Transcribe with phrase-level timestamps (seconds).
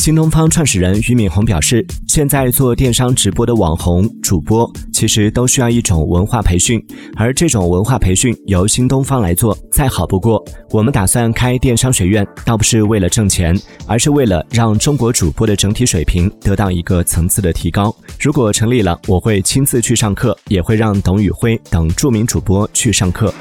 [0.00, 6.82] 新东方创始人俞敏洪表示现在做电商直播的网红主播其实都需要一种文化培训
[7.16, 13.54] 而这种文化培训由新东方来做再好不过我们打算开电商学院倒不是为了挣钱
[13.86, 17.94] 而是为了让中国主播的整体水平得到一个层次的提高。
[18.18, 23.34] 如果成立了我会亲自去上课也会让董宇辉等著名主播去上课。